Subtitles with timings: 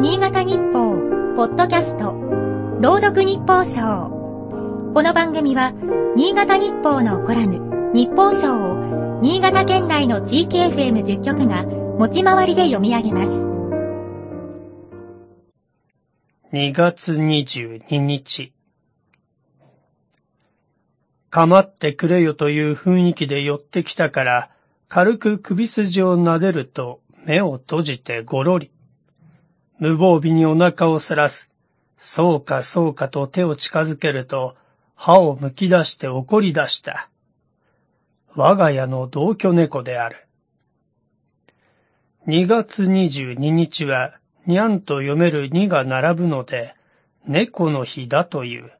[0.00, 0.96] 新潟日報、
[1.36, 2.14] ポッドキャスト、
[2.80, 4.08] 朗読日報賞。
[4.94, 5.74] この番組は、
[6.16, 13.46] 新潟日報のコラム、日報賞を、新潟県内の地域 FM10 局が、持ち回りで読み上げます。
[16.54, 18.54] 2月22日。
[21.28, 24.50] かまってくれよという雰囲気で寄ってきたから、
[24.88, 28.70] 軽く首筋を撫でると目を閉じてごろり。
[29.80, 31.50] 無防備にお腹をさらす。
[31.96, 34.54] そうかそうかと手を近づけると、
[34.94, 37.08] 歯をむき出して怒り出した。
[38.34, 40.26] 我が家の同居猫である。
[42.26, 46.74] 2月22日は、にゃんと読める2が並ぶので、
[47.26, 48.70] 猫の日だという。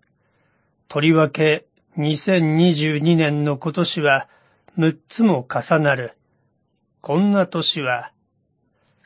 [0.89, 1.65] とりわけ、
[1.97, 4.29] 2022年の今年は、
[4.77, 6.15] 6つも重なる。
[7.01, 8.13] こんな年は、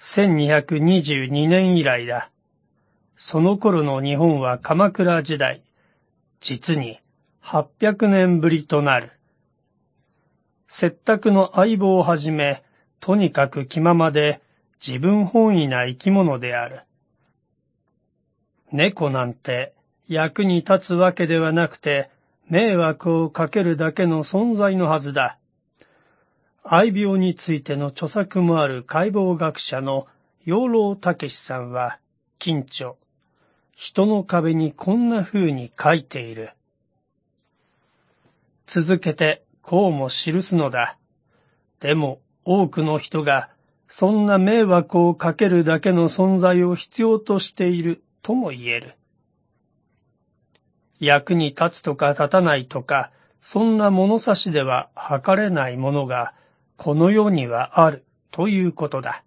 [0.05, 2.31] 1222年以来だ。
[3.17, 5.63] その頃の日本は鎌倉時代、
[6.43, 7.01] 実に
[7.43, 9.13] 800年ぶりとなる。
[10.69, 12.63] 接託の相棒をはじめ、
[13.01, 14.43] とにかく気ままで
[14.87, 16.83] 自分本位な生き物である。
[18.73, 19.73] 猫なんて
[20.07, 22.11] 役に立つわけではなくて、
[22.51, 25.39] 迷惑をかけるだけの存在のはずだ。
[26.67, 30.07] 愛病についての著作もある解剖学者の
[30.47, 31.99] 養老武さんは、
[32.39, 32.95] 近著、
[33.77, 36.53] 人の壁にこんな風に書いている。
[38.67, 40.97] 続けて、こうも記すのだ。
[41.81, 43.51] でも、多くの人が、
[43.87, 48.95] そんな迷惑をかけるだけの存在を必要としているとも言える。
[50.99, 53.11] 役に立つとか立たないとか、
[53.43, 56.33] そんな物差しでは測れないものが、
[56.77, 59.25] この世にはあるということだ。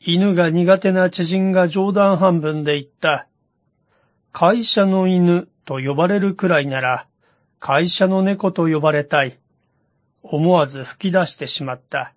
[0.00, 3.26] 犬が苦手な知人が冗談半分で言った。
[4.32, 7.06] 会社の犬と呼ばれるくらいなら、
[7.58, 9.38] 会社の猫と呼ばれたい。
[10.22, 12.14] 思わず吹き出してしまった。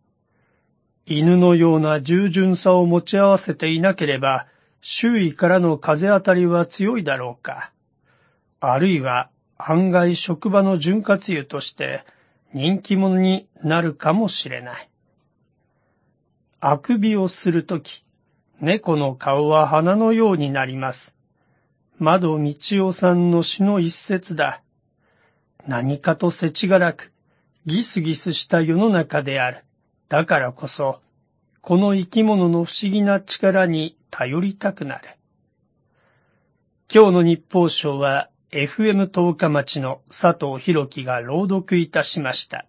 [1.06, 4.46] 犬のような従順さを持ち合わせていなければ、
[4.82, 7.72] 周囲からの風当たりは強いだろうか。
[8.60, 12.04] あるいは案外職場の潤滑油として
[12.54, 14.90] 人気者になるかもしれない。
[16.60, 18.04] あくびをするとき、
[18.60, 21.16] 猫の顔は花のようになります。
[21.98, 22.56] 窓道
[22.88, 24.62] 夫さんの詩の一節だ。
[25.68, 27.12] 何かと世知辛く、
[27.66, 29.64] ギスギスした世の中である。
[30.10, 31.00] だからこそ、
[31.62, 35.10] この生き物の不思議な力に頼りたくなる。
[36.94, 42.66] 今日の日報賞は FM 十日町の佐藤弘樹が朗読いたしました。